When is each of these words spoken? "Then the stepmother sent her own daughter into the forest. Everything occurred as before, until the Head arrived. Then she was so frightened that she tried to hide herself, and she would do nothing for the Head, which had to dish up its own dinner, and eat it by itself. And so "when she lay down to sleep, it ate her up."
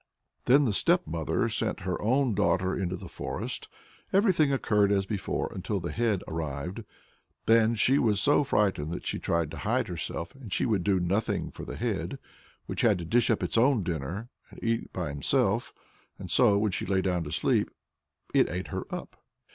"Then 0.45 0.65
the 0.65 0.73
stepmother 0.73 1.47
sent 1.47 1.81
her 1.81 2.01
own 2.01 2.33
daughter 2.33 2.75
into 2.75 2.95
the 2.97 3.07
forest. 3.07 3.67
Everything 4.11 4.51
occurred 4.51 4.91
as 4.91 5.05
before, 5.05 5.51
until 5.53 5.79
the 5.79 5.91
Head 5.91 6.23
arrived. 6.27 6.83
Then 7.45 7.75
she 7.75 7.99
was 7.99 8.19
so 8.19 8.43
frightened 8.43 8.91
that 8.93 9.05
she 9.05 9.19
tried 9.19 9.51
to 9.51 9.57
hide 9.57 9.87
herself, 9.89 10.33
and 10.33 10.51
she 10.51 10.65
would 10.65 10.83
do 10.83 10.99
nothing 10.99 11.51
for 11.51 11.65
the 11.65 11.75
Head, 11.75 12.17
which 12.65 12.81
had 12.81 12.97
to 12.97 13.05
dish 13.05 13.29
up 13.29 13.43
its 13.43 13.59
own 13.59 13.83
dinner, 13.83 14.29
and 14.49 14.59
eat 14.63 14.85
it 14.85 14.91
by 14.91 15.11
itself. 15.11 15.71
And 16.17 16.31
so 16.31 16.57
"when 16.57 16.71
she 16.71 16.87
lay 16.87 17.03
down 17.03 17.23
to 17.25 17.31
sleep, 17.31 17.69
it 18.33 18.49
ate 18.49 18.69
her 18.69 18.85
up." 18.89 19.17